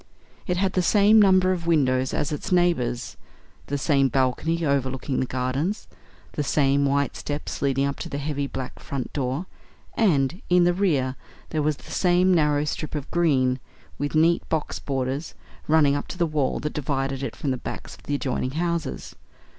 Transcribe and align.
It 0.47 0.57
had 0.57 0.73
the 0.73 0.81
same 0.81 1.21
number 1.21 1.51
of 1.51 1.67
windows 1.67 2.11
as 2.11 2.31
its 2.31 2.51
neighbours; 2.51 3.17
the 3.67 3.77
same 3.77 4.07
balcony 4.09 4.65
overlooking 4.65 5.19
the 5.19 5.27
gardens; 5.27 5.87
the 6.31 6.41
same 6.43 6.85
white 6.85 7.15
steps 7.15 7.61
leading 7.61 7.85
up 7.85 7.99
to 7.99 8.09
the 8.09 8.17
heavy 8.17 8.47
black 8.47 8.79
front 8.79 9.13
door; 9.13 9.45
and, 9.95 10.41
in 10.49 10.63
the 10.63 10.73
rear, 10.73 11.17
there 11.49 11.61
was 11.61 11.77
the 11.77 11.91
same 11.91 12.33
narrow 12.33 12.63
strip 12.65 12.95
of 12.95 13.11
green, 13.11 13.59
with 13.99 14.15
neat 14.15 14.41
box 14.49 14.79
borders, 14.79 15.35
running 15.67 15.95
up 15.95 16.07
to 16.07 16.17
the 16.17 16.25
wall 16.25 16.59
that 16.61 16.73
divided 16.73 17.21
it 17.21 17.35
from 17.35 17.51
the 17.51 17.57
backs 17.57 17.93
of 17.93 18.01
the 18.01 18.15
adjoining 18.15 18.53
houses. 18.57 19.13